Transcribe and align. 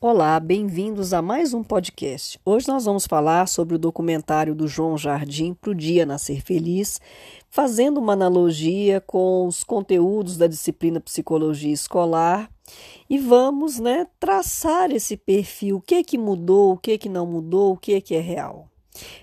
Olá, 0.00 0.38
bem-vindos 0.38 1.14
a 1.14 1.22
mais 1.22 1.54
um 1.54 1.62
podcast. 1.62 2.38
Hoje 2.44 2.68
nós 2.68 2.84
vamos 2.84 3.06
falar 3.06 3.48
sobre 3.48 3.76
o 3.76 3.78
documentário 3.78 4.54
do 4.54 4.68
João 4.68 4.98
Jardim 4.98 5.54
para 5.54 5.70
o 5.70 5.74
Dia 5.74 6.04
Nascer 6.04 6.42
Feliz, 6.42 7.00
fazendo 7.48 7.98
uma 7.98 8.12
analogia 8.12 9.00
com 9.00 9.46
os 9.46 9.64
conteúdos 9.64 10.36
da 10.36 10.46
disciplina 10.46 11.00
Psicologia 11.00 11.72
Escolar 11.72 12.50
e 13.08 13.18
vamos 13.18 13.78
né, 13.78 14.06
traçar 14.20 14.90
esse 14.90 15.16
perfil, 15.16 15.76
o 15.76 15.80
que, 15.80 15.94
é 15.94 16.04
que 16.04 16.18
mudou, 16.18 16.72
o 16.72 16.76
que, 16.76 16.92
é 16.92 16.98
que 16.98 17.08
não 17.08 17.26
mudou, 17.26 17.72
o 17.72 17.76
que, 17.76 17.94
é 17.94 18.00
que 18.00 18.14
é 18.14 18.20
real. 18.20 18.68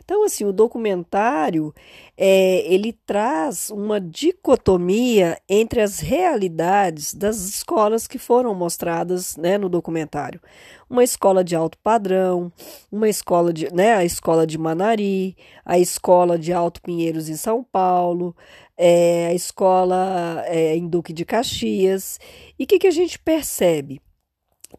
Então, 0.04 0.24
assim, 0.24 0.44
o 0.44 0.52
documentário 0.52 1.74
é, 2.18 2.72
ele 2.72 2.94
traz 3.06 3.70
uma 3.70 4.00
dicotomia 4.00 5.40
entre 5.48 5.82
as 5.82 6.00
realidades 6.00 7.14
das 7.14 7.38
escolas 7.38 8.08
que 8.08 8.18
foram 8.18 8.54
mostradas 8.54 9.38
né, 9.38 9.58
no 9.58 9.70
documentário. 9.70 10.42
Uma 10.90 11.04
escola 11.04 11.44
de 11.44 11.56
alto 11.56 11.78
padrão, 11.78 12.52
uma 12.92 13.08
escola 13.08 13.54
de, 13.54 13.74
né, 13.74 13.94
a 13.94 14.04
escola 14.04 14.46
de 14.46 14.58
Manari, 14.58 15.38
a 15.66 15.80
escola 15.80 16.38
de 16.38 16.52
Alto 16.52 16.82
Pinheiros 16.82 17.30
em 17.30 17.36
São 17.36 17.64
Paulo, 17.64 18.36
é, 18.78 19.28
a 19.28 19.34
escola 19.34 20.44
é, 20.48 20.76
em 20.76 20.88
Duque 20.88 21.14
de 21.14 21.24
Caxias. 21.24 22.20
E 22.60 22.66
o 22.66 22.68
que, 22.68 22.80
que 22.80 22.88
a 22.88 22.92
gente 22.92 23.18
percebe? 23.18 24.02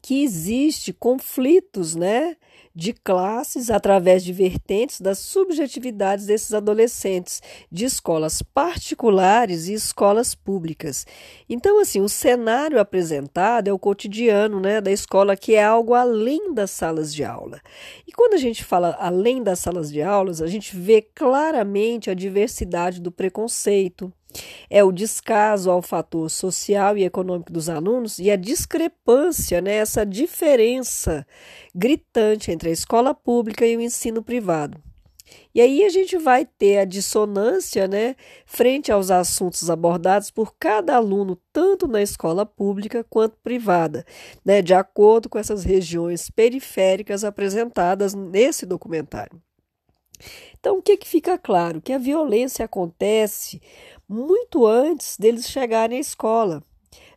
Que 0.03 0.23
existe 0.23 0.93
conflitos, 0.93 1.95
né? 1.95 2.37
De 2.75 2.93
classes 2.93 3.71
através 3.71 4.25
de 4.25 4.33
vertentes 4.33 5.01
das 5.01 5.19
subjetividades 5.19 6.27
desses 6.27 6.55
adolescentes 6.55 7.43
de 7.71 7.85
escolas 7.85 8.43
particulares 8.43 9.69
e 9.69 9.75
escolas 9.75 10.35
públicas. 10.35 11.07
Então, 11.48 11.81
assim, 11.81 12.01
o 12.01 12.09
cenário 12.09 12.81
apresentado 12.81 13.69
é 13.69 13.73
o 13.73 13.79
cotidiano 13.79 14.61
né, 14.61 14.81
da 14.81 14.91
escola, 14.91 15.37
que 15.37 15.55
é 15.55 15.65
algo 15.65 15.95
além 15.95 16.55
das 16.55 16.71
salas 16.71 17.15
de 17.15 17.25
aula. 17.25 17.61
E 18.07 18.12
quando 18.12 18.35
a 18.35 18.39
gente 18.39 18.65
fala 18.65 18.97
além 18.98 19.43
das 19.43 19.59
salas 19.59 19.91
de 19.91 20.00
aulas, 20.03 20.41
a 20.41 20.47
gente 20.47 20.77
vê 20.77 21.03
claramente 21.03 22.11
a 22.11 22.15
diversidade 22.15 23.00
do 23.00 23.12
preconceito, 23.12 24.12
é 24.70 24.83
o 24.83 24.92
descaso 24.92 25.70
ao 25.70 25.83
fator 25.83 26.30
social 26.30 26.97
e 26.97 27.05
econômico 27.05 27.52
dos 27.52 27.69
alunos 27.69 28.19
e 28.19 28.30
a 28.30 28.36
discrepância, 28.36 29.61
né, 29.61 29.75
essa 29.75 30.05
diferença 30.05 31.27
gritante 31.75 32.50
entre 32.50 32.70
a 32.70 32.72
escola 32.72 33.14
pública 33.14 33.66
e 33.66 33.77
o 33.77 33.80
ensino 33.80 34.22
privado. 34.22 34.80
E 35.55 35.60
aí 35.60 35.84
a 35.84 35.88
gente 35.88 36.16
vai 36.16 36.44
ter 36.47 36.78
a 36.78 36.84
dissonância, 36.84 37.86
né, 37.86 38.16
frente 38.47 38.91
aos 38.91 39.10
assuntos 39.10 39.69
abordados 39.70 40.30
por 40.30 40.55
cada 40.58 40.97
aluno, 40.97 41.38
tanto 41.53 41.86
na 41.86 42.03
escola 42.03 42.47
pública 42.47 43.05
quanto 43.08 43.36
privada, 43.42 44.05
né, 44.44 44.62
de 44.62 44.75
acordo 44.75 45.28
com 45.28 45.38
essas 45.38 45.64
regiões 45.64 46.30
periféricas 46.30 47.25
apresentadas 47.25 48.14
nesse 48.14 48.64
documentário. 48.66 49.41
Então, 50.58 50.78
o 50.78 50.83
que, 50.83 50.97
que 50.97 51.08
fica 51.08 51.36
claro? 51.36 51.80
Que 51.80 51.92
a 51.92 51.98
violência 51.98 52.64
acontece 52.64 53.60
muito 54.13 54.67
antes 54.67 55.17
deles 55.17 55.49
chegarem 55.49 55.99
à 55.99 56.01
escola. 56.01 56.63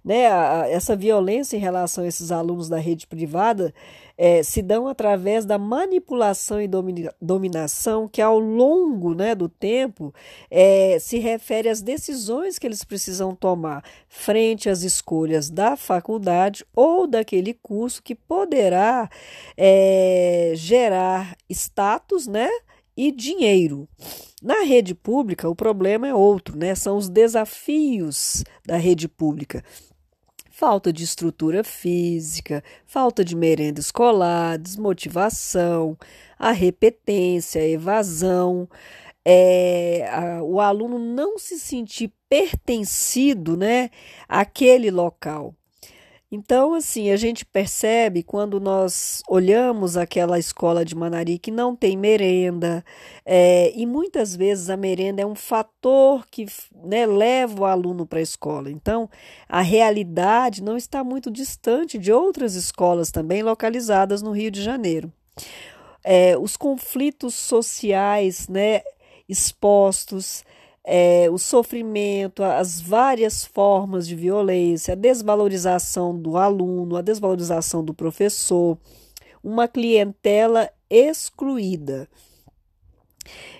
Né? 0.03 0.21
essa 0.69 0.95
violência 0.95 1.57
em 1.57 1.59
relação 1.59 2.03
a 2.03 2.07
esses 2.07 2.31
alunos 2.31 2.69
da 2.69 2.77
rede 2.77 3.07
privada 3.07 3.73
é, 4.17 4.43
se 4.43 4.61
dão 4.61 4.87
através 4.87 5.45
da 5.45 5.57
manipulação 5.57 6.61
e 6.61 6.67
domina, 6.67 7.13
dominação 7.21 8.07
que, 8.07 8.21
ao 8.21 8.39
longo 8.39 9.13
né, 9.13 9.35
do 9.35 9.49
tempo, 9.49 10.13
é, 10.49 10.97
se 10.99 11.19
refere 11.19 11.69
às 11.69 11.81
decisões 11.81 12.57
que 12.57 12.65
eles 12.65 12.83
precisam 12.83 13.35
tomar 13.35 13.83
frente 14.07 14.69
às 14.69 14.83
escolhas 14.83 15.49
da 15.49 15.75
faculdade 15.75 16.65
ou 16.75 17.07
daquele 17.07 17.53
curso 17.53 18.01
que 18.01 18.15
poderá 18.15 19.09
é, 19.57 20.53
gerar 20.55 21.35
status, 21.49 22.27
né? 22.27 22.49
E 22.95 23.11
dinheiro. 23.11 23.87
Na 24.41 24.63
rede 24.63 24.93
pública, 24.93 25.49
o 25.49 25.55
problema 25.55 26.07
é 26.07 26.13
outro, 26.13 26.57
né? 26.57 26.75
São 26.75 26.97
os 26.97 27.09
desafios 27.09 28.43
da 28.65 28.77
rede 28.77 29.07
pública. 29.07 29.63
Falta 30.49 30.93
de 30.93 31.03
estrutura 31.03 31.63
física, 31.63 32.63
falta 32.85 33.25
de 33.25 33.35
merenda 33.35 33.79
escolar, 33.79 34.57
desmotivação, 34.57 35.97
a 36.39 36.51
repetência, 36.51 37.61
a 37.61 37.67
evasão, 37.67 38.69
é, 39.25 40.07
a, 40.09 40.43
o 40.43 40.61
aluno 40.61 40.99
não 40.99 41.37
se 41.37 41.59
sentir 41.59 42.13
pertencido 42.29 43.57
né, 43.57 43.89
àquele 44.29 44.91
local. 44.91 45.53
Então, 46.31 46.73
assim, 46.73 47.11
a 47.11 47.15
gente 47.15 47.45
percebe 47.45 48.23
quando 48.23 48.59
nós 48.59 49.21
olhamos 49.29 49.95
aquela 49.95 50.39
escola 50.39 50.83
de 50.83 50.95
Manari 50.95 51.37
que 51.37 51.51
não 51.51 51.75
tem 51.75 51.95
merenda, 51.95 52.83
é, 53.23 53.71
e 53.75 53.85
muitas 53.85 54.35
vezes 54.35 54.69
a 54.69 54.75
merenda 54.75 55.21
é 55.21 55.25
um 55.25 55.35
fator 55.35 56.25
que 56.31 56.47
né, 56.83 57.05
leva 57.05 57.61
o 57.61 57.65
aluno 57.65 58.07
para 58.07 58.19
a 58.19 58.23
escola. 58.23 58.71
Então, 58.71 59.07
a 59.47 59.61
realidade 59.61 60.63
não 60.63 60.75
está 60.75 61.03
muito 61.03 61.29
distante 61.29 61.97
de 61.97 62.11
outras 62.11 62.55
escolas 62.55 63.11
também 63.11 63.43
localizadas 63.43 64.21
no 64.23 64.31
Rio 64.31 64.49
de 64.49 64.63
Janeiro. 64.63 65.13
É, 66.03 66.35
os 66.37 66.57
conflitos 66.57 67.35
sociais 67.35 68.47
né, 68.47 68.81
expostos, 69.29 70.43
é, 70.85 71.27
o 71.31 71.37
sofrimento, 71.37 72.43
as 72.43 72.79
várias 72.79 73.43
formas 73.43 74.07
de 74.07 74.15
violência, 74.15 74.93
a 74.93 74.95
desvalorização 74.95 76.17
do 76.17 76.37
aluno, 76.37 76.95
a 76.95 77.01
desvalorização 77.01 77.83
do 77.83 77.93
professor, 77.93 78.77
uma 79.43 79.67
clientela 79.67 80.69
excluída. 80.89 82.07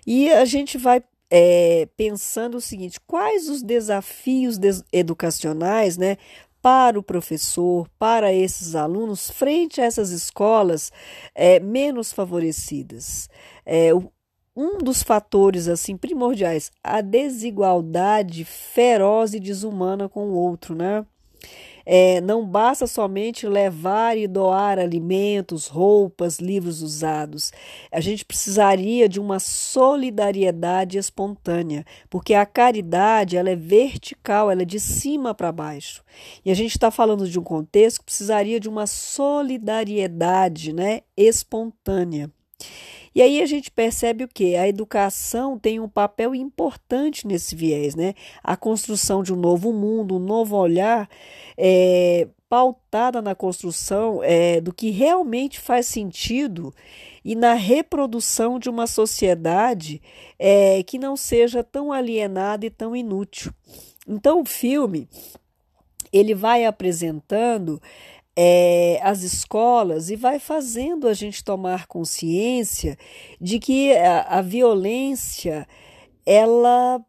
E 0.05 0.31
a 0.31 0.45
gente 0.45 0.77
vai 0.77 1.03
é, 1.31 1.87
pensando 1.97 2.57
o 2.57 2.61
seguinte: 2.61 2.99
quais 3.07 3.49
os 3.49 3.63
desafios 3.63 4.59
educacionais 4.93 5.97
né, 5.97 6.17
para 6.61 6.99
o 6.99 7.03
professor, 7.03 7.89
para 7.97 8.31
esses 8.31 8.75
alunos, 8.75 9.31
frente 9.31 9.81
a 9.81 9.85
essas 9.85 10.11
escolas 10.11 10.91
é, 11.33 11.59
menos 11.59 12.13
favorecidas? 12.13 13.27
É, 13.65 13.91
o, 13.93 14.11
um 14.55 14.77
dos 14.77 15.03
fatores 15.03 15.67
assim 15.67 15.97
primordiais, 15.97 16.71
a 16.83 17.01
desigualdade 17.01 18.45
feroz 18.45 19.33
e 19.33 19.39
desumana 19.39 20.07
com 20.07 20.29
o 20.29 20.33
outro, 20.33 20.73
né? 20.73 21.05
É, 21.85 22.19
não 22.21 22.43
basta 22.43 22.87
somente 22.87 23.45
levar 23.45 24.17
e 24.17 24.27
doar 24.27 24.79
alimentos, 24.79 25.67
roupas, 25.67 26.39
livros 26.39 26.81
usados. 26.81 27.53
A 27.91 27.99
gente 27.99 28.25
precisaria 28.25 29.07
de 29.07 29.19
uma 29.19 29.39
solidariedade 29.39 30.97
espontânea, 30.97 31.85
porque 32.09 32.33
a 32.33 32.43
caridade 32.43 33.37
ela 33.37 33.51
é 33.51 33.55
vertical, 33.55 34.49
ela 34.49 34.63
é 34.63 34.65
de 34.65 34.79
cima 34.79 35.35
para 35.35 35.51
baixo. 35.51 36.03
E 36.43 36.49
a 36.49 36.55
gente 36.55 36.71
está 36.71 36.89
falando 36.89 37.29
de 37.29 37.37
um 37.37 37.43
contexto 37.43 37.99
que 37.99 38.05
precisaria 38.05 38.59
de 38.59 38.67
uma 38.67 38.87
solidariedade, 38.87 40.73
né, 40.73 41.01
espontânea. 41.15 42.31
E 43.15 43.21
aí 43.21 43.41
a 43.41 43.45
gente 43.45 43.71
percebe 43.71 44.25
o 44.25 44.27
que? 44.27 44.57
A 44.57 44.67
educação 44.67 45.57
tem 45.57 45.79
um 45.79 45.87
papel 45.87 46.35
importante 46.35 47.25
nesse 47.25 47.55
viés, 47.55 47.95
né? 47.95 48.13
A 48.43 48.57
construção 48.57 49.23
de 49.23 49.33
um 49.33 49.37
novo 49.37 49.71
mundo, 49.71 50.17
um 50.17 50.19
novo 50.19 50.57
olhar, 50.57 51.09
é, 51.57 52.27
pautada 52.49 53.21
na 53.21 53.33
construção 53.33 54.21
é, 54.21 54.59
do 54.59 54.73
que 54.73 54.89
realmente 54.89 55.61
faz 55.61 55.87
sentido 55.87 56.75
e 57.23 57.35
na 57.35 57.53
reprodução 57.53 58.59
de 58.59 58.69
uma 58.69 58.85
sociedade 58.85 60.01
é, 60.37 60.83
que 60.83 60.99
não 60.99 61.15
seja 61.15 61.63
tão 61.63 61.93
alienada 61.93 62.65
e 62.65 62.69
tão 62.69 62.93
inútil. 62.93 63.53
Então 64.05 64.41
o 64.41 64.45
filme 64.45 65.07
ele 66.11 66.33
vai 66.33 66.65
apresentando 66.65 67.81
é, 68.35 68.99
as 69.01 69.23
escolas 69.23 70.09
e 70.09 70.15
vai 70.15 70.39
fazendo 70.39 71.07
a 71.07 71.13
gente 71.13 71.43
tomar 71.43 71.87
consciência 71.87 72.97
de 73.39 73.59
que 73.59 73.95
a, 73.95 74.21
a 74.23 74.41
violência 74.41 75.67
ela 76.25 77.03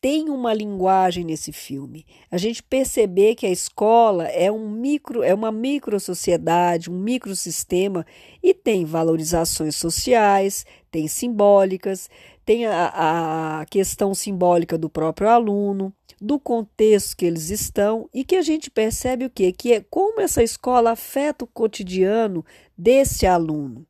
tem 0.00 0.28
uma 0.28 0.52
linguagem 0.52 1.24
nesse 1.24 1.50
filme. 1.50 2.04
A 2.30 2.36
gente 2.36 2.62
perceber 2.62 3.34
que 3.34 3.46
a 3.46 3.50
escola 3.50 4.28
é 4.28 4.52
um 4.52 4.68
micro, 4.70 5.22
é 5.22 5.34
uma 5.34 5.50
micro 5.50 5.98
sociedade, 5.98 6.90
um 6.90 6.98
microsistema 6.98 8.06
e 8.42 8.52
tem 8.52 8.84
valorizações 8.84 9.74
sociais, 9.74 10.66
tem 10.90 11.08
simbólicas, 11.08 12.08
tem 12.46 12.64
a, 12.64 13.60
a 13.60 13.66
questão 13.66 14.14
simbólica 14.14 14.78
do 14.78 14.88
próprio 14.88 15.28
aluno, 15.28 15.92
do 16.20 16.38
contexto 16.38 17.16
que 17.16 17.26
eles 17.26 17.50
estão 17.50 18.08
e 18.14 18.24
que 18.24 18.36
a 18.36 18.42
gente 18.42 18.70
percebe 18.70 19.26
o 19.26 19.30
quê? 19.30 19.52
Que 19.52 19.72
é 19.74 19.84
como 19.90 20.20
essa 20.20 20.42
escola 20.44 20.92
afeta 20.92 21.44
o 21.44 21.48
cotidiano 21.48 22.44
desse 22.78 23.26
aluno. 23.26 23.84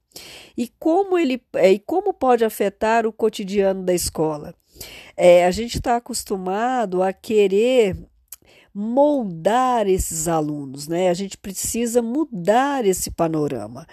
E 0.56 0.72
como 0.78 1.18
ele 1.18 1.40
é, 1.54 1.72
e 1.72 1.78
como 1.78 2.14
pode 2.14 2.46
afetar 2.46 3.06
o 3.06 3.12
cotidiano 3.12 3.82
da 3.82 3.92
escola? 3.92 4.54
É, 5.14 5.44
a 5.44 5.50
gente 5.50 5.76
está 5.76 5.96
acostumado 5.96 7.02
a 7.02 7.12
querer 7.12 7.94
moldar 8.78 9.88
esses 9.88 10.28
alunos, 10.28 10.86
né? 10.86 11.08
A 11.08 11.14
gente 11.14 11.38
precisa 11.38 12.02
mudar 12.02 12.84
esse 12.84 13.10
panorama. 13.10 13.86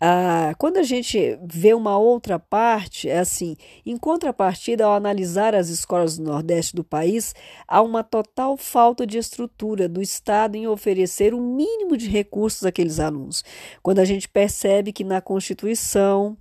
Ah, 0.00 0.54
quando 0.56 0.78
a 0.78 0.82
gente 0.82 1.38
vê 1.44 1.74
uma 1.74 1.98
outra 1.98 2.38
parte, 2.38 3.06
é 3.06 3.18
assim: 3.18 3.54
em 3.84 3.98
contrapartida, 3.98 4.86
ao 4.86 4.94
analisar 4.94 5.54
as 5.54 5.68
escolas 5.68 6.16
do 6.16 6.24
Nordeste 6.24 6.74
do 6.74 6.82
país, 6.82 7.34
há 7.68 7.82
uma 7.82 8.02
total 8.02 8.56
falta 8.56 9.06
de 9.06 9.18
estrutura 9.18 9.86
do 9.86 10.00
Estado 10.00 10.56
em 10.56 10.66
oferecer 10.66 11.34
o 11.34 11.40
mínimo 11.42 11.94
de 11.94 12.08
recursos 12.08 12.64
àqueles 12.64 12.98
alunos. 12.98 13.44
Quando 13.82 13.98
a 13.98 14.06
gente 14.06 14.26
percebe 14.26 14.90
que 14.90 15.04
na 15.04 15.20
Constituição 15.20 16.34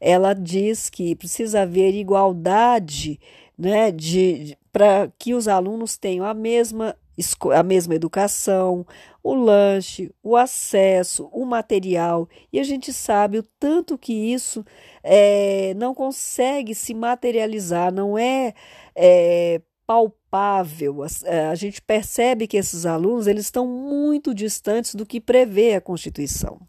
ela 0.00 0.34
diz 0.34 0.90
que 0.90 1.14
precisa 1.14 1.62
haver 1.62 1.94
igualdade 1.94 3.20
né, 3.56 3.92
de, 3.92 4.44
de 4.44 4.58
para 4.72 5.08
que 5.16 5.34
os 5.34 5.46
alunos 5.46 5.96
tenham 5.96 6.26
a 6.26 6.34
mesma 6.34 6.96
a 7.54 7.62
mesma 7.62 7.94
educação, 7.94 8.86
o 9.22 9.34
lanche, 9.34 10.12
o 10.22 10.36
acesso, 10.36 11.28
o 11.32 11.44
material, 11.44 12.28
e 12.52 12.58
a 12.58 12.62
gente 12.62 12.92
sabe 12.92 13.38
o 13.38 13.42
tanto 13.58 13.96
que 13.96 14.12
isso 14.12 14.64
é, 15.02 15.74
não 15.74 15.94
consegue 15.94 16.74
se 16.74 16.92
materializar, 16.92 17.92
não 17.92 18.18
é, 18.18 18.52
é 18.94 19.60
palpável. 19.86 21.02
A, 21.02 21.06
é, 21.24 21.46
a 21.46 21.54
gente 21.54 21.80
percebe 21.80 22.46
que 22.46 22.56
esses 22.56 22.86
alunos 22.86 23.26
eles 23.26 23.44
estão 23.44 23.66
muito 23.66 24.34
distantes 24.34 24.94
do 24.94 25.06
que 25.06 25.20
prevê 25.20 25.74
a 25.74 25.80
Constituição. 25.80 26.60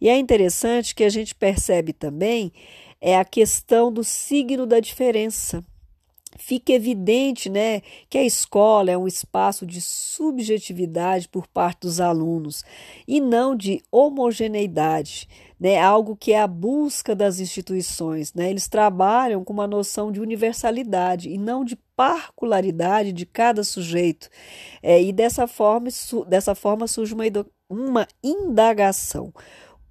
E 0.00 0.08
é 0.08 0.16
interessante 0.16 0.94
que 0.94 1.04
a 1.04 1.08
gente 1.08 1.34
percebe 1.34 1.92
também 1.92 2.52
é 3.00 3.16
a 3.16 3.24
questão 3.24 3.92
do 3.92 4.02
signo 4.02 4.66
da 4.66 4.80
diferença 4.80 5.64
fica 6.38 6.72
evidente 6.72 7.50
né, 7.50 7.82
que 8.08 8.16
a 8.16 8.24
escola 8.24 8.90
é 8.90 8.96
um 8.96 9.06
espaço 9.06 9.66
de 9.66 9.80
subjetividade 9.80 11.28
por 11.28 11.46
parte 11.46 11.80
dos 11.80 12.00
alunos 12.00 12.64
e 13.06 13.20
não 13.20 13.54
de 13.54 13.82
homogeneidade, 13.90 15.28
né, 15.60 15.78
algo 15.78 16.16
que 16.16 16.32
é 16.32 16.40
a 16.40 16.46
busca 16.46 17.14
das 17.14 17.40
instituições. 17.40 18.32
Né? 18.32 18.48
Eles 18.48 18.68
trabalham 18.68 19.44
com 19.44 19.52
uma 19.52 19.66
noção 19.66 20.12
de 20.12 20.20
universalidade 20.20 21.28
e 21.28 21.36
não 21.36 21.64
de 21.64 21.76
particularidade 21.96 23.12
de 23.12 23.26
cada 23.26 23.64
sujeito. 23.64 24.30
É, 24.80 25.02
e 25.02 25.12
dessa 25.12 25.48
forma, 25.48 25.88
dessa 26.28 26.54
forma 26.54 26.86
surge 26.86 27.12
uma, 27.12 27.24
uma 27.68 28.06
indagação 28.22 29.32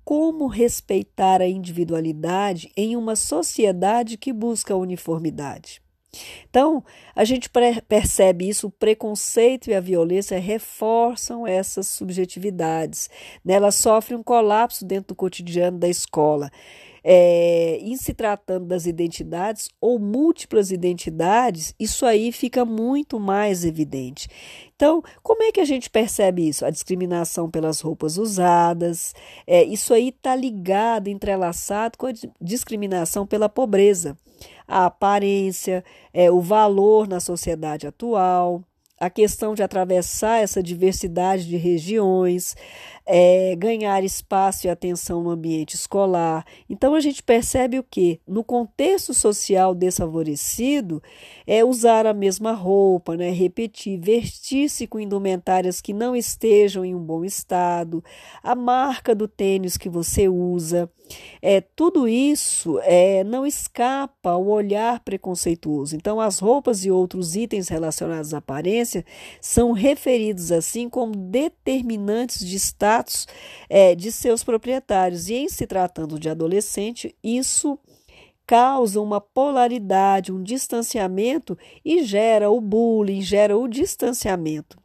como 0.06 0.48
respeitar 0.48 1.42
a 1.42 1.48
individualidade 1.48 2.72
em 2.78 2.96
uma 2.96 3.14
sociedade 3.14 4.18
que 4.18 4.32
busca 4.32 4.74
uniformidade. 4.74 5.82
Então, 6.50 6.83
a 7.15 7.24
gente 7.24 7.50
percebe 7.88 8.48
isso, 8.48 8.68
o 8.68 8.71
preconceito 8.71 9.69
e 9.69 9.75
a 9.75 9.80
violência 9.80 10.39
reforçam 10.39 11.45
essas 11.45 11.88
subjetividades. 11.88 13.09
Né? 13.44 13.56
Elas 13.56 13.75
sofrem 13.75 14.18
um 14.18 14.24
colapso 14.24 14.86
dentro 14.86 15.09
do 15.09 15.15
cotidiano 15.15 15.77
da 15.77 15.88
escola. 15.88 16.50
É, 17.09 17.80
em 17.81 17.95
se 17.95 18.13
tratando 18.13 18.65
das 18.65 18.86
identidades 18.86 19.69
ou 19.80 19.98
múltiplas 19.98 20.71
identidades, 20.71 21.74
isso 21.80 22.06
aí 22.06 22.33
fica 22.33 22.65
muito 22.65 23.18
mais 23.18 23.63
evidente. 23.63 24.27
Então, 24.75 25.01
como 25.24 25.42
é 25.44 25.51
que 25.54 25.62
a 25.62 25.65
gente 25.65 25.89
percebe 25.89 26.45
isso? 26.45 26.65
A 26.65 26.69
discriminação 26.69 27.50
pelas 27.50 27.80
roupas 27.80 28.18
usadas, 28.18 29.15
é, 29.48 29.63
isso 29.63 29.94
aí 29.94 30.09
está 30.09 30.36
ligado, 30.36 31.07
entrelaçado 31.07 31.98
com 31.98 32.07
a 32.07 32.13
discriminação 32.42 33.25
pela 33.25 33.48
pobreza 33.48 34.18
a 34.68 34.86
aparência, 34.86 35.83
é, 36.13 36.30
o 36.30 36.42
valor 36.42 37.07
na 37.07 37.19
sociedade 37.19 37.88
atual, 37.88 38.62
a 39.00 39.10
questão 39.10 39.53
de 39.53 39.63
atravessar 39.63 40.42
essa 40.42 40.62
diversidade 40.62 41.48
de 41.48 41.56
regiões, 41.56 42.56
é, 43.07 43.56
ganhar 43.56 44.04
espaço 44.04 44.68
e 44.68 44.69
atenção 44.69 45.24
no 45.24 45.30
ambiente 45.30 45.75
escolar. 45.75 46.45
Então 46.69 46.94
a 46.94 47.00
gente 47.00 47.24
percebe 47.24 47.80
o 47.80 47.83
que? 47.83 48.19
No 48.27 48.44
contexto 48.44 49.13
social 49.13 49.74
desfavorecido, 49.74 51.01
é 51.45 51.63
usar 51.63 52.06
a 52.06 52.13
mesma 52.13 52.51
roupa, 52.51 53.15
né? 53.15 53.30
repetir, 53.30 53.98
vestir-se 53.98 54.86
com 54.86 55.00
indumentárias 55.00 55.80
que 55.80 55.94
não 55.94 56.15
estejam 56.15 56.83
em 56.83 56.94
um 56.94 57.00
bom 57.00 57.24
estado, 57.24 58.04
a 58.44 58.54
marca 58.54 59.15
do 59.15 59.27
tênis 59.27 59.77
que 59.77 59.88
você 59.88 60.27
usa. 60.27 60.92
É, 61.42 61.62
tudo 61.62 62.06
isso 62.06 62.80
é, 62.83 63.24
não 63.24 63.48
escapa 63.48 64.31
ao 64.31 64.45
olhar 64.45 65.00
preconceituoso. 65.00 65.95
Então, 65.95 66.19
as 66.19 66.39
roupas 66.39 66.83
e 66.83 66.92
outros 66.92 67.38
itens 67.38 67.69
relacionados 67.69 68.33
à 68.33 68.39
aparência 68.39 69.06
são 69.39 69.71
referidos 69.71 70.51
assim 70.51 70.89
como 70.89 71.15
determinantes 71.15 72.45
de 72.45 72.57
status 72.57 72.97
status 72.98 73.28
é, 73.70 73.96
de 73.96 74.12
seus 74.12 74.44
proprietários. 74.44 75.30
E 75.30 75.36
em 75.36 75.50
se 75.50 75.68
tratando 75.68 76.20
de 76.20 76.30
adolescente, 76.30 77.16
isso 77.24 77.80
causa 78.46 79.02
uma 79.02 79.20
polaridade, 79.20 80.32
um 80.32 80.42
distanciamento 80.42 81.58
e 81.84 82.04
gera 82.04 82.50
o 82.50 82.62
bullying, 82.62 83.22
gera 83.22 83.58
o 83.58 83.68
distanciamento. 83.68 84.78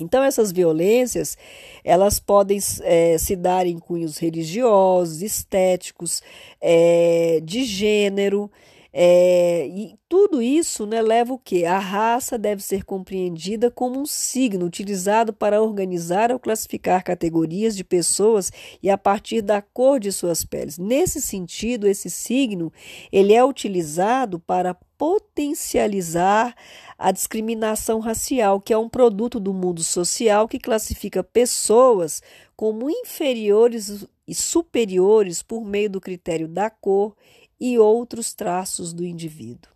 Então 0.00 0.22
essas 0.24 0.50
violências 0.50 1.36
elas 1.84 2.18
podem 2.18 2.58
é, 2.82 3.16
se 3.16 3.36
dar 3.36 3.66
em 3.66 3.78
cunhos 3.78 4.18
religiosos, 4.18 5.22
estéticos, 5.22 6.22
é, 6.60 7.40
de 7.42 7.64
gênero. 7.64 8.50
É, 8.96 9.66
e 9.66 9.98
tudo 10.08 10.40
isso 10.40 10.86
né, 10.86 11.02
leva 11.02 11.32
o 11.32 11.38
que? 11.38 11.64
A 11.64 11.80
raça 11.80 12.38
deve 12.38 12.62
ser 12.62 12.84
compreendida 12.84 13.68
como 13.68 13.98
um 13.98 14.06
signo 14.06 14.64
utilizado 14.64 15.32
para 15.32 15.60
organizar 15.60 16.30
ou 16.30 16.38
classificar 16.38 17.02
categorias 17.02 17.76
de 17.76 17.82
pessoas 17.82 18.52
e 18.80 18.88
a 18.88 18.96
partir 18.96 19.42
da 19.42 19.60
cor 19.60 19.98
de 19.98 20.12
suas 20.12 20.44
peles. 20.44 20.78
Nesse 20.78 21.20
sentido, 21.20 21.88
esse 21.88 22.08
signo 22.08 22.72
ele 23.10 23.34
é 23.34 23.44
utilizado 23.44 24.38
para 24.38 24.74
potencializar 24.96 26.54
a 26.96 27.10
discriminação 27.10 27.98
racial, 27.98 28.60
que 28.60 28.72
é 28.72 28.78
um 28.78 28.88
produto 28.88 29.40
do 29.40 29.52
mundo 29.52 29.82
social 29.82 30.46
que 30.46 30.60
classifica 30.60 31.24
pessoas 31.24 32.22
como 32.54 32.88
inferiores 32.88 34.06
e 34.26 34.34
superiores 34.36 35.42
por 35.42 35.64
meio 35.64 35.90
do 35.90 36.00
critério 36.00 36.46
da 36.46 36.70
cor 36.70 37.16
e 37.60 37.78
outros 37.78 38.34
traços 38.34 38.92
do 38.92 39.04
indivíduo. 39.04 39.72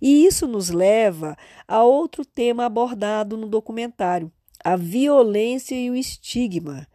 E 0.00 0.26
isso 0.26 0.46
nos 0.46 0.70
leva 0.70 1.36
a 1.66 1.82
outro 1.84 2.24
tema 2.24 2.66
abordado 2.66 3.36
no 3.36 3.48
documentário, 3.48 4.30
a 4.64 4.76
violência 4.76 5.74
e 5.74 5.90
o 5.90 5.94
estigma. 5.94 6.86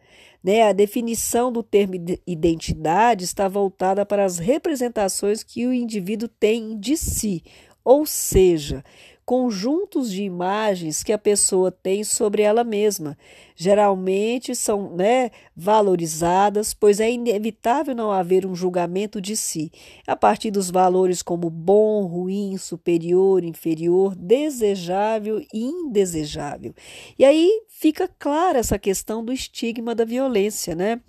Né? 0.42 0.62
A 0.62 0.72
definição 0.72 1.50
do 1.50 1.62
termo 1.62 1.94
identidade 2.26 3.24
está 3.24 3.48
voltada 3.48 4.04
para 4.06 4.24
as 4.24 4.38
representações 4.38 5.42
que 5.42 5.66
o 5.66 5.72
indivíduo 5.72 6.28
tem 6.28 6.78
de 6.78 6.96
si, 6.96 7.42
ou 7.84 8.04
seja, 8.04 8.84
conjuntos 9.28 10.10
de 10.10 10.22
imagens 10.22 11.02
que 11.02 11.12
a 11.12 11.18
pessoa 11.18 11.70
tem 11.70 12.02
sobre 12.02 12.40
ela 12.40 12.64
mesma. 12.64 13.14
Geralmente 13.54 14.54
são 14.54 14.96
né, 14.96 15.30
valorizadas, 15.54 16.72
pois 16.72 16.98
é 16.98 17.10
inevitável 17.10 17.94
não 17.94 18.10
haver 18.10 18.46
um 18.46 18.54
julgamento 18.54 19.20
de 19.20 19.36
si, 19.36 19.70
a 20.06 20.16
partir 20.16 20.50
dos 20.50 20.70
valores 20.70 21.20
como 21.20 21.50
bom, 21.50 22.06
ruim, 22.06 22.56
superior, 22.56 23.44
inferior, 23.44 24.14
desejável 24.16 25.44
e 25.52 25.60
indesejável. 25.62 26.72
E 27.18 27.22
aí 27.22 27.50
fica 27.68 28.08
clara 28.18 28.58
essa 28.58 28.78
questão 28.78 29.22
do 29.22 29.30
estigma 29.30 29.94
da 29.94 30.06
violência, 30.06 30.74
né? 30.74 31.02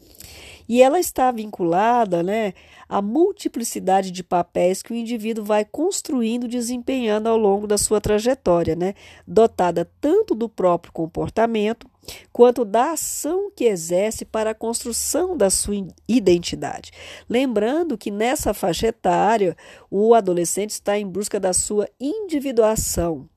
E 0.68 0.84
ela 0.84 1.00
está 1.00 1.32
vinculada 1.32 2.22
né, 2.22 2.54
à 2.89 3.03
multiplicidade 3.03 4.10
de 4.10 4.24
papéis 4.24 4.81
que 4.81 4.91
o 4.91 4.96
indivíduo 4.96 5.46
vai 5.46 5.63
construindo, 5.63 6.48
desempenhando 6.48 7.29
ao 7.29 7.38
longo 7.38 7.67
da 7.67 7.77
sua 7.77 8.01
trajetória, 8.01 8.75
né, 8.75 8.96
dotada 9.27 9.88
tanto 10.01 10.34
do 10.34 10.50
próprio 10.50 10.91
comportamento 10.91 11.88
quanto 12.34 12.65
da 12.65 12.93
ação 12.93 13.51
que 13.55 13.65
exerce 13.65 14.25
para 14.25 14.50
a 14.50 14.55
construção 14.55 15.38
da 15.38 15.51
sua 15.51 15.75
identidade. 16.08 16.91
Lembrando 17.29 17.98
que 17.98 18.10
nessa 18.10 18.53
faixa 18.53 18.88
etária, 18.88 19.55
o 19.91 20.15
adolescente 20.15 20.72
está 20.72 20.98
em 20.98 21.05
busca 21.05 21.39
da 21.39 21.53
sua 21.53 21.88
individuação, 22.00 23.29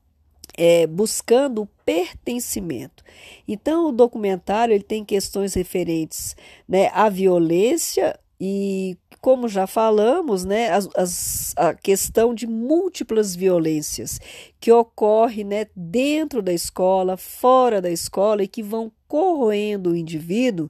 é, 0.56 0.86
buscando 0.86 1.62
o 1.62 1.68
pertencimento. 1.84 3.02
Então, 3.46 3.88
o 3.88 3.92
documentário 3.92 4.74
ele 4.74 4.84
tem 4.84 5.04
questões 5.04 5.54
referentes 5.54 6.36
né, 6.68 6.90
à 6.94 7.08
violência 7.08 8.18
e, 8.44 8.98
como 9.20 9.46
já 9.46 9.68
falamos, 9.68 10.44
né, 10.44 10.68
as, 10.72 10.88
as, 10.96 11.54
a 11.56 11.72
questão 11.74 12.34
de 12.34 12.44
múltiplas 12.44 13.36
violências 13.36 14.20
que 14.58 14.72
ocorre 14.72 15.44
né, 15.44 15.68
dentro 15.76 16.42
da 16.42 16.52
escola, 16.52 17.16
fora 17.16 17.80
da 17.80 17.88
escola 17.88 18.42
e 18.42 18.48
que 18.48 18.60
vão 18.60 18.90
corroendo 19.06 19.90
o 19.90 19.96
indivíduo, 19.96 20.68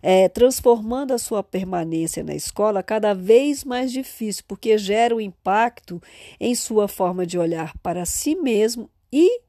é, 0.00 0.30
transformando 0.30 1.12
a 1.12 1.18
sua 1.18 1.42
permanência 1.42 2.24
na 2.24 2.34
escola 2.34 2.82
cada 2.82 3.12
vez 3.12 3.64
mais 3.64 3.92
difícil, 3.92 4.42
porque 4.48 4.78
gera 4.78 5.14
um 5.14 5.20
impacto 5.20 6.00
em 6.40 6.54
sua 6.54 6.88
forma 6.88 7.26
de 7.26 7.38
olhar 7.38 7.76
para 7.82 8.06
si 8.06 8.34
mesmo 8.34 8.88
e 9.12 9.42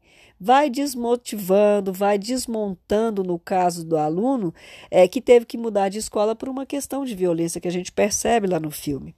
vai 0.43 0.71
desmotivando, 0.71 1.93
vai 1.93 2.17
desmontando, 2.17 3.23
no 3.23 3.37
caso 3.37 3.85
do 3.85 3.95
aluno, 3.95 4.51
é, 4.89 5.07
que 5.07 5.21
teve 5.21 5.45
que 5.45 5.55
mudar 5.55 5.89
de 5.89 5.99
escola 5.99 6.35
por 6.35 6.49
uma 6.49 6.65
questão 6.65 7.05
de 7.05 7.13
violência 7.13 7.61
que 7.61 7.67
a 7.67 7.71
gente 7.71 7.91
percebe 7.91 8.47
lá 8.47 8.59
no 8.59 8.71
filme. 8.71 9.15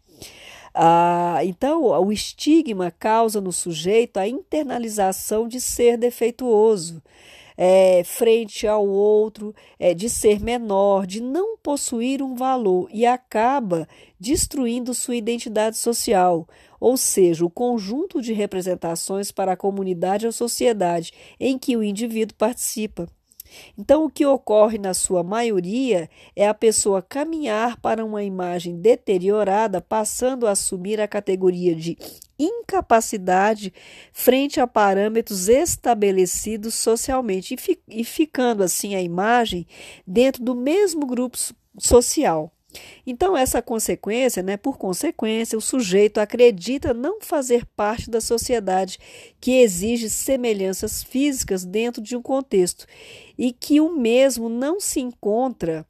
Ah, 0.74 1.40
então, 1.46 1.84
o 1.84 2.12
estigma 2.12 2.92
causa 2.92 3.40
no 3.40 3.54
sujeito 3.54 4.18
a 4.18 4.28
internalização 4.28 5.48
de 5.48 5.62
ser 5.62 5.98
defeituoso. 5.98 7.02
É, 7.66 8.04
frente 8.04 8.68
ao 8.68 8.86
outro, 8.86 9.56
é, 9.80 9.94
de 9.94 10.10
ser 10.10 10.42
menor, 10.42 11.08
de 11.08 11.22
não 11.22 11.58
possuir 11.58 12.22
um 12.22 12.36
valor 12.36 12.90
e 12.92 13.06
acaba 13.06 13.88
destruindo 14.20 14.94
sua 14.94 15.16
identidade 15.16 15.78
social, 15.78 16.46
ou 16.78 16.98
seja, 16.98 17.46
o 17.46 17.50
conjunto 17.50 18.22
de 18.22 18.34
representações 18.34 19.32
para 19.32 19.54
a 19.54 19.58
comunidade 19.58 20.26
ou 20.26 20.34
sociedade 20.34 21.14
em 21.40 21.58
que 21.58 21.78
o 21.78 21.84
indivíduo 21.84 22.36
participa. 22.36 23.08
Então, 23.78 24.06
o 24.06 24.10
que 24.10 24.26
ocorre 24.26 24.78
na 24.78 24.94
sua 24.94 25.24
maioria 25.24 26.10
é 26.36 26.48
a 26.48 26.54
pessoa 26.54 27.02
caminhar 27.02 27.80
para 27.80 28.06
uma 28.06 28.24
imagem 28.24 28.78
deteriorada, 28.80 29.82
passando 29.82 30.48
a 30.48 30.52
assumir 30.52 31.00
a 31.02 31.08
categoria 31.08 31.76
de 31.76 31.98
incapacidade 32.38 33.74
frente 34.12 34.60
a 34.60 34.68
parâmetros 34.68 35.48
estabelecidos 35.48 36.74
socialmente 36.76 37.54
e, 37.54 37.58
fi 37.58 37.80
e 37.88 38.04
ficando 38.04 38.64
assim 38.64 38.96
a 38.96 39.02
imagem 39.02 39.68
dentro 40.06 40.44
do 40.44 40.56
mesmo 40.56 41.06
grupo 41.06 41.38
social. 41.78 42.52
Então, 43.06 43.38
essa 43.38 43.62
consequência, 43.62 44.42
né, 44.42 44.58
por 44.58 44.78
consequência, 44.78 45.58
o 45.58 45.62
sujeito 45.62 46.20
acredita 46.20 46.94
não 46.94 47.22
fazer 47.22 47.66
parte 47.76 48.10
da 48.10 48.20
sociedade 48.20 48.98
que 49.40 49.60
exige 49.60 50.10
semelhanças 50.10 51.04
físicas 51.04 51.66
dentro 51.66 52.02
de 52.02 52.16
um 52.16 52.22
contexto 52.22 52.86
e 53.38 53.52
que 53.52 53.80
o 53.80 53.92
mesmo 53.92 54.50
não 54.50 54.80
se 54.80 55.00
encontra 55.00 55.86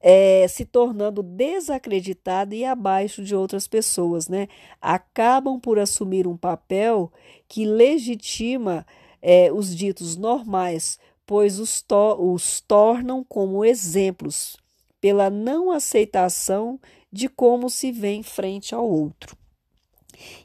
é, 0.00 0.46
se 0.48 0.64
tornando 0.64 1.22
desacreditado 1.22 2.54
e 2.54 2.64
abaixo 2.64 3.22
de 3.22 3.36
outras 3.36 3.68
pessoas, 3.68 4.28
né? 4.28 4.48
Acabam 4.80 5.60
por 5.60 5.78
assumir 5.78 6.26
um 6.26 6.36
papel 6.36 7.12
que 7.46 7.64
legitima 7.64 8.84
é, 9.20 9.52
os 9.52 9.74
ditos 9.74 10.16
normais, 10.16 10.98
pois 11.24 11.60
os, 11.60 11.80
to 11.80 12.16
os 12.18 12.60
tornam 12.60 13.22
como 13.22 13.64
exemplos 13.64 14.56
pela 15.00 15.30
não 15.30 15.70
aceitação 15.70 16.80
de 17.10 17.28
como 17.28 17.70
se 17.70 17.92
vê 17.92 18.22
frente 18.22 18.74
ao 18.74 18.88
outro. 18.88 19.36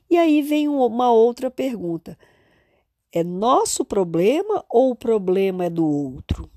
E 0.09 0.17
aí 0.17 0.41
vem 0.41 0.67
uma 0.67 1.11
outra 1.11 1.49
pergunta: 1.49 2.17
é 3.17 3.23
nosso 3.23 3.83
problema 3.83 4.63
ou 4.69 4.91
o 4.91 4.95
problema 4.95 5.65
é 5.65 5.69
do 5.69 5.85
outro? 5.85 6.49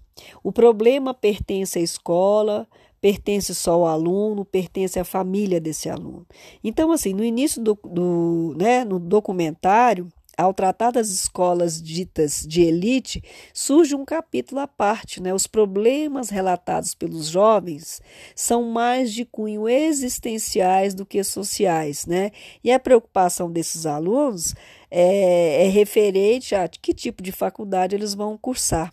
O 0.43 0.53
problema 0.53 1.15
pertence 1.15 1.79
à 1.79 1.83
escola, 1.83 2.69
pertence 3.01 3.55
só 3.55 3.73
ao 3.73 3.87
aluno, 3.87 4.45
pertence 4.45 4.99
à 4.99 5.05
família 5.05 5.61
desse 5.61 5.89
aluno. 5.89 6.27
Então, 6.63 6.93
assim, 6.93 7.15
no 7.15 7.25
início 7.25 7.63
do, 7.63 7.79
do 7.85 8.55
né, 8.57 8.85
no 8.85 8.99
documentário, 8.99 10.09
ao 10.41 10.55
tratar 10.55 10.91
das 10.91 11.11
escolas 11.11 11.81
ditas 11.81 12.45
de 12.47 12.63
elite, 12.63 13.23
surge 13.53 13.95
um 13.95 14.05
capítulo 14.05 14.61
à 14.61 14.67
parte. 14.67 15.23
Né? 15.23 15.35
Os 15.35 15.47
problemas 15.47 16.31
relatados 16.31 16.95
pelos 16.95 17.29
jovens 17.29 18.01
são 18.35 18.65
mais 18.71 19.13
de 19.13 19.25
cunho 19.25 19.69
existenciais 19.69 20.95
do 20.95 21.05
que 21.05 21.23
sociais. 21.23 22.07
Né? 22.07 22.31
E 22.65 22.73
a 22.73 22.81
preocupação 22.81 23.51
desses 23.51 23.85
alunos 23.87 24.55
é, 24.91 25.67
é 25.67 25.69
referente 25.69 26.55
a 26.55 26.67
que 26.69 26.95
tipo 26.95 27.23
de 27.23 27.33
faculdade 27.33 27.95
eles 27.95 28.15
vão 28.15 28.39
cursar. 28.39 28.91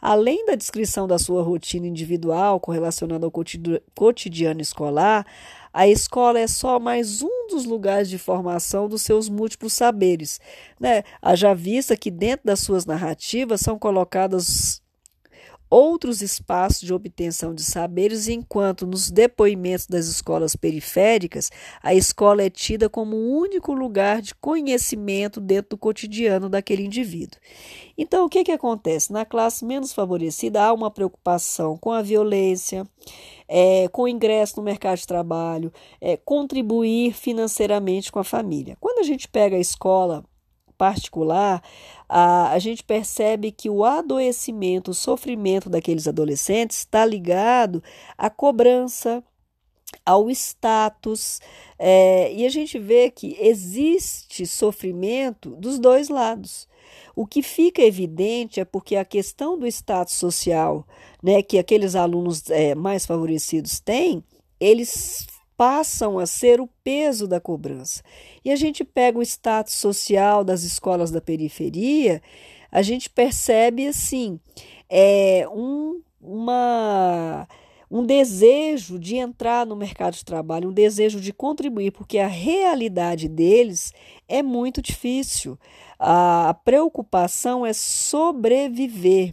Além 0.00 0.44
da 0.46 0.54
descrição 0.54 1.06
da 1.06 1.18
sua 1.18 1.42
rotina 1.42 1.86
individual 1.86 2.60
correlacionada 2.60 3.26
ao 3.26 3.32
cotidiano 3.94 4.60
escolar, 4.60 5.26
a 5.72 5.88
escola 5.88 6.38
é 6.38 6.46
só 6.46 6.78
mais 6.78 7.20
um 7.20 7.48
dos 7.48 7.64
lugares 7.64 8.08
de 8.08 8.16
formação 8.18 8.88
dos 8.88 9.02
seus 9.02 9.28
múltiplos 9.28 9.72
saberes. 9.72 10.40
Né? 10.78 11.02
Haja 11.20 11.52
vista 11.52 11.96
que 11.96 12.10
dentro 12.10 12.46
das 12.46 12.60
suas 12.60 12.86
narrativas 12.86 13.60
são 13.60 13.78
colocadas 13.78 14.83
outros 15.74 16.22
espaços 16.22 16.82
de 16.82 16.94
obtenção 16.94 17.52
de 17.52 17.64
saberes, 17.64 18.28
enquanto 18.28 18.86
nos 18.86 19.10
depoimentos 19.10 19.88
das 19.88 20.06
escolas 20.06 20.54
periféricas, 20.54 21.50
a 21.82 21.92
escola 21.92 22.44
é 22.44 22.48
tida 22.48 22.88
como 22.88 23.16
o 23.16 23.38
único 23.40 23.72
lugar 23.72 24.22
de 24.22 24.36
conhecimento 24.36 25.40
dentro 25.40 25.70
do 25.70 25.76
cotidiano 25.76 26.48
daquele 26.48 26.84
indivíduo. 26.84 27.40
Então, 27.98 28.24
o 28.24 28.28
que, 28.28 28.44
que 28.44 28.52
acontece? 28.52 29.12
Na 29.12 29.24
classe 29.24 29.64
menos 29.64 29.92
favorecida, 29.92 30.62
há 30.62 30.72
uma 30.72 30.92
preocupação 30.92 31.76
com 31.76 31.90
a 31.90 32.02
violência, 32.02 32.86
é, 33.48 33.88
com 33.88 34.02
o 34.02 34.08
ingresso 34.08 34.56
no 34.56 34.62
mercado 34.62 34.98
de 34.98 35.06
trabalho, 35.08 35.72
é, 36.00 36.16
contribuir 36.16 37.12
financeiramente 37.14 38.12
com 38.12 38.20
a 38.20 38.24
família. 38.24 38.76
Quando 38.78 39.00
a 39.00 39.04
gente 39.04 39.26
pega 39.26 39.56
a 39.56 39.60
escola 39.60 40.24
particular, 40.76 41.62
a, 42.08 42.50
a 42.50 42.58
gente 42.58 42.82
percebe 42.82 43.50
que 43.50 43.70
o 43.70 43.84
adoecimento, 43.84 44.90
o 44.90 44.94
sofrimento 44.94 45.70
daqueles 45.70 46.06
adolescentes 46.06 46.78
está 46.78 47.04
ligado 47.04 47.82
à 48.16 48.28
cobrança, 48.28 49.22
ao 50.04 50.28
status, 50.30 51.40
é, 51.78 52.32
e 52.32 52.44
a 52.44 52.48
gente 52.48 52.78
vê 52.78 53.10
que 53.10 53.36
existe 53.40 54.46
sofrimento 54.46 55.50
dos 55.56 55.78
dois 55.78 56.08
lados. 56.08 56.68
O 57.16 57.26
que 57.26 57.42
fica 57.42 57.80
evidente 57.80 58.60
é 58.60 58.64
porque 58.64 58.96
a 58.96 59.04
questão 59.04 59.58
do 59.58 59.66
status 59.66 60.14
social, 60.14 60.86
né, 61.22 61.42
que 61.42 61.58
aqueles 61.58 61.94
alunos 61.94 62.50
é, 62.50 62.74
mais 62.74 63.06
favorecidos 63.06 63.78
têm, 63.78 64.22
eles 64.58 65.26
passam 65.56 66.18
a 66.18 66.26
ser 66.26 66.60
o 66.60 66.68
peso 66.82 67.26
da 67.26 67.40
cobrança. 67.40 68.02
E 68.44 68.50
a 68.50 68.56
gente 68.56 68.84
pega 68.84 69.18
o 69.18 69.22
status 69.22 69.74
social 69.74 70.44
das 70.44 70.62
escolas 70.62 71.10
da 71.10 71.20
periferia, 71.20 72.22
a 72.70 72.82
gente 72.82 73.08
percebe 73.08 73.86
assim, 73.86 74.40
é 74.88 75.46
um, 75.48 76.02
uma 76.20 77.46
um 77.90 78.04
desejo 78.04 78.98
de 78.98 79.16
entrar 79.16 79.64
no 79.64 79.76
mercado 79.76 80.14
de 80.14 80.24
trabalho, 80.24 80.70
um 80.70 80.72
desejo 80.72 81.20
de 81.20 81.32
contribuir, 81.32 81.92
porque 81.92 82.18
a 82.18 82.26
realidade 82.26 83.28
deles 83.28 83.92
é 84.26 84.42
muito 84.42 84.82
difícil. 84.82 85.56
A 85.96 86.56
preocupação 86.64 87.64
é 87.64 87.72
sobreviver. 87.72 89.32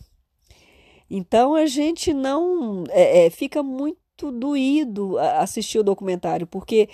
Então 1.10 1.56
a 1.56 1.66
gente 1.66 2.14
não 2.14 2.84
é, 2.90 3.26
é, 3.26 3.30
fica 3.30 3.64
muito 3.64 4.01
doído 4.30 5.18
assistir 5.18 5.80
o 5.80 5.84
documentário, 5.84 6.46
porque 6.46 6.90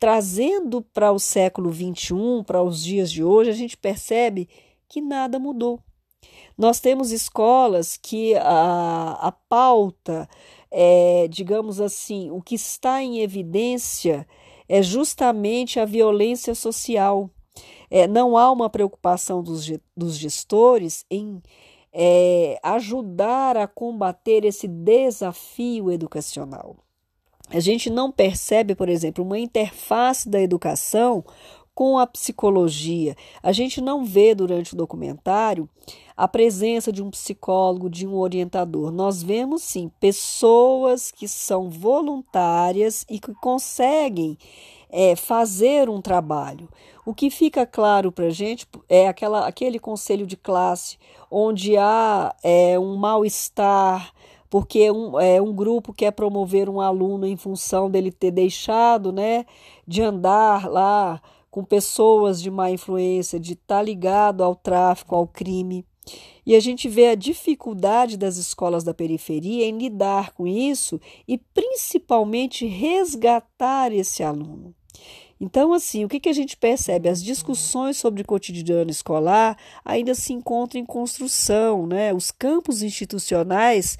trazendo 0.00 0.80
para 0.80 1.12
o 1.12 1.18
século 1.18 1.70
XXI, 1.70 2.42
para 2.46 2.62
os 2.62 2.82
dias 2.82 3.12
de 3.12 3.22
hoje, 3.22 3.50
a 3.50 3.54
gente 3.54 3.76
percebe 3.76 4.48
que 4.88 5.02
nada 5.02 5.38
mudou. 5.38 5.78
Nós 6.56 6.80
temos 6.80 7.12
escolas 7.12 7.98
que 7.98 8.34
a, 8.36 9.18
a 9.20 9.32
pauta 9.32 10.26
é, 10.72 11.28
digamos 11.28 11.80
assim, 11.80 12.30
o 12.30 12.40
que 12.40 12.54
está 12.54 13.02
em 13.02 13.20
evidência 13.20 14.26
é 14.66 14.82
justamente 14.82 15.78
a 15.78 15.84
violência 15.84 16.54
social. 16.54 17.28
É, 17.90 18.08
não 18.08 18.38
há 18.38 18.50
uma 18.50 18.70
preocupação 18.70 19.42
dos, 19.42 19.70
dos 19.94 20.16
gestores 20.16 21.04
em 21.10 21.42
é, 21.92 22.58
ajudar 22.62 23.56
a 23.56 23.66
combater 23.66 24.44
esse 24.44 24.66
desafio 24.66 25.90
educacional. 25.90 26.76
A 27.50 27.60
gente 27.60 27.90
não 27.90 28.10
percebe, 28.10 28.74
por 28.74 28.88
exemplo, 28.88 29.22
uma 29.22 29.38
interface 29.38 30.28
da 30.28 30.40
educação 30.40 31.22
com 31.74 31.98
a 31.98 32.06
psicologia. 32.06 33.16
A 33.42 33.52
gente 33.52 33.80
não 33.80 34.04
vê 34.04 34.34
durante 34.34 34.74
o 34.74 34.76
documentário 34.76 35.68
a 36.16 36.28
presença 36.28 36.92
de 36.92 37.02
um 37.02 37.10
psicólogo, 37.10 37.90
de 37.90 38.06
um 38.06 38.14
orientador. 38.14 38.90
Nós 38.90 39.22
vemos 39.22 39.62
sim 39.62 39.90
pessoas 40.00 41.10
que 41.10 41.26
são 41.26 41.68
voluntárias 41.68 43.04
e 43.08 43.18
que 43.18 43.34
conseguem 43.34 44.36
é, 44.92 45.16
fazer 45.16 45.88
um 45.88 46.00
trabalho. 46.00 46.68
O 47.04 47.14
que 47.14 47.30
fica 47.30 47.66
claro 47.66 48.12
para 48.12 48.26
a 48.26 48.30
gente 48.30 48.66
é 48.88 49.08
aquela, 49.08 49.46
aquele 49.46 49.78
conselho 49.78 50.26
de 50.26 50.36
classe 50.36 50.98
onde 51.30 51.76
há 51.76 52.34
é, 52.44 52.78
um 52.78 52.94
mal-estar, 52.94 54.12
porque 54.50 54.90
um, 54.90 55.18
é, 55.18 55.40
um 55.40 55.52
grupo 55.52 55.92
quer 55.94 56.12
promover 56.12 56.68
um 56.68 56.80
aluno 56.80 57.26
em 57.26 57.36
função 57.36 57.90
dele 57.90 58.12
ter 58.12 58.30
deixado 58.30 59.10
né, 59.10 59.46
de 59.88 60.02
andar 60.02 60.70
lá 60.70 61.20
com 61.50 61.64
pessoas 61.64 62.40
de 62.40 62.50
má 62.50 62.70
influência, 62.70 63.40
de 63.40 63.54
estar 63.54 63.78
tá 63.78 63.82
ligado 63.82 64.44
ao 64.44 64.54
tráfico, 64.54 65.14
ao 65.14 65.26
crime. 65.26 65.84
E 66.44 66.56
a 66.56 66.60
gente 66.60 66.88
vê 66.88 67.08
a 67.08 67.14
dificuldade 67.14 68.16
das 68.16 68.36
escolas 68.36 68.82
da 68.82 68.92
periferia 68.92 69.66
em 69.66 69.78
lidar 69.78 70.32
com 70.32 70.46
isso 70.46 71.00
e 71.26 71.38
principalmente 71.38 72.66
resgatar 72.66 73.92
esse 73.92 74.22
aluno. 74.22 74.74
Então, 75.42 75.72
assim, 75.72 76.04
o 76.04 76.08
que, 76.08 76.20
que 76.20 76.28
a 76.28 76.32
gente 76.32 76.56
percebe? 76.56 77.08
As 77.08 77.20
discussões 77.20 77.96
sobre 77.96 78.22
cotidiano 78.22 78.92
escolar 78.92 79.58
ainda 79.84 80.14
se 80.14 80.32
encontram 80.32 80.80
em 80.80 80.86
construção, 80.86 81.84
né? 81.84 82.14
Os 82.14 82.30
campos 82.30 82.80
institucionais 82.80 83.98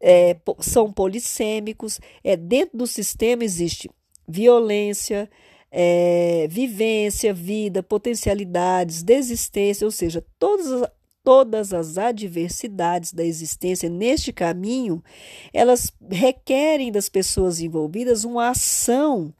é, 0.00 0.34
são 0.60 0.90
polissêmicos, 0.90 2.00
é, 2.24 2.34
dentro 2.34 2.78
do 2.78 2.86
sistema 2.86 3.44
existe 3.44 3.90
violência, 4.26 5.28
é, 5.70 6.48
vivência, 6.48 7.34
vida, 7.34 7.82
potencialidades, 7.82 9.02
desistência, 9.02 9.84
ou 9.84 9.90
seja, 9.90 10.24
todas 10.38 10.72
as, 10.72 10.90
todas 11.22 11.74
as 11.74 11.98
adversidades 11.98 13.12
da 13.12 13.22
existência 13.22 13.90
neste 13.90 14.32
caminho, 14.32 15.04
elas 15.52 15.92
requerem 16.10 16.90
das 16.90 17.10
pessoas 17.10 17.60
envolvidas 17.60 18.24
uma 18.24 18.48
ação 18.48 19.34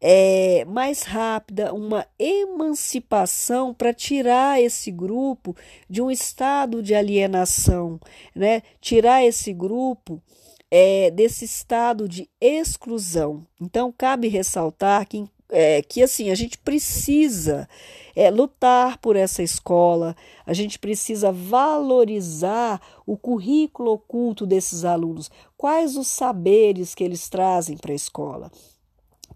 é, 0.00 0.64
mais 0.64 1.02
rápida, 1.02 1.74
uma 1.74 2.06
emancipação 2.18 3.74
para 3.74 3.92
tirar 3.92 4.60
esse 4.60 4.90
grupo 4.90 5.56
de 5.88 6.00
um 6.00 6.10
estado 6.10 6.82
de 6.82 6.94
alienação, 6.94 7.98
né? 8.34 8.62
tirar 8.80 9.24
esse 9.24 9.52
grupo 9.52 10.22
é, 10.70 11.10
desse 11.10 11.44
estado 11.44 12.08
de 12.08 12.28
exclusão. 12.40 13.46
Então, 13.60 13.92
cabe 13.96 14.28
ressaltar 14.28 15.06
que, 15.08 15.26
é, 15.50 15.82
que 15.82 16.02
assim, 16.02 16.30
a 16.30 16.34
gente 16.34 16.58
precisa 16.58 17.68
é, 18.14 18.30
lutar 18.30 18.98
por 18.98 19.16
essa 19.16 19.42
escola, 19.42 20.14
a 20.46 20.52
gente 20.52 20.78
precisa 20.78 21.32
valorizar 21.32 22.80
o 23.06 23.16
currículo 23.16 23.92
oculto 23.92 24.46
desses 24.46 24.84
alunos, 24.84 25.30
quais 25.56 25.96
os 25.96 26.06
saberes 26.06 26.94
que 26.94 27.02
eles 27.02 27.28
trazem 27.28 27.76
para 27.76 27.92
a 27.92 27.96
escola. 27.96 28.52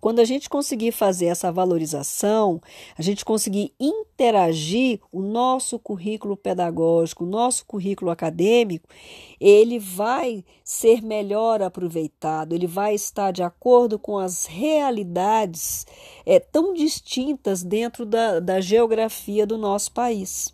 Quando 0.02 0.18
a 0.18 0.24
gente 0.24 0.50
conseguir 0.50 0.90
fazer 0.90 1.26
essa 1.26 1.52
valorização, 1.52 2.60
a 2.98 3.02
gente 3.02 3.24
conseguir 3.24 3.72
interagir 3.78 4.98
o 5.12 5.22
nosso 5.22 5.78
currículo 5.78 6.36
pedagógico, 6.36 7.22
o 7.22 7.28
nosso 7.28 7.64
currículo 7.64 8.10
acadêmico, 8.10 8.88
ele 9.40 9.78
vai 9.78 10.44
ser 10.64 11.00
melhor 11.02 11.62
aproveitado, 11.62 12.52
ele 12.52 12.66
vai 12.66 12.96
estar 12.96 13.30
de 13.30 13.44
acordo 13.44 13.96
com 13.96 14.18
as 14.18 14.44
realidades 14.44 15.86
é, 16.26 16.40
tão 16.40 16.74
distintas 16.74 17.62
dentro 17.62 18.04
da, 18.04 18.40
da 18.40 18.60
geografia 18.60 19.46
do 19.46 19.56
nosso 19.56 19.92
país. 19.92 20.52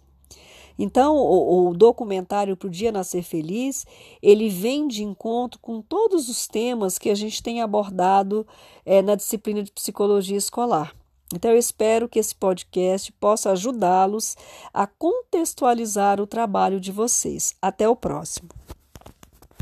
Então, 0.79 1.17
o, 1.17 1.69
o 1.69 1.75
documentário 1.75 2.57
Para 2.57 2.69
o 2.69 2.71
Dia 2.71 2.93
Nascer 2.93 3.23
Feliz, 3.23 3.85
ele 4.23 4.49
vem 4.49 4.87
de 4.87 5.03
encontro 5.03 5.59
com 5.61 5.83
todos 5.83 6.29
os 6.29 6.47
temas 6.47 6.99
que 6.99 7.11
a 7.11 7.15
gente 7.15 7.43
tem 7.43 7.61
abordado 7.61 8.47
é, 8.87 9.03
na 9.03 9.15
disciplina 9.17 9.63
de 9.63 9.73
psicologia 9.73 10.37
escolar. 10.37 10.95
Então, 11.35 11.51
eu 11.51 11.59
espero 11.59 12.09
que 12.09 12.19
esse 12.19 12.35
podcast 12.35 13.13
possa 13.13 13.51
ajudá-los 13.51 14.37
a 14.73 14.87
contextualizar 14.87 16.21
o 16.21 16.27
trabalho 16.27 16.81
de 16.81 16.93
vocês. 16.93 17.55
Até 17.61 17.89
o 17.89 17.97
próximo. 17.97 18.49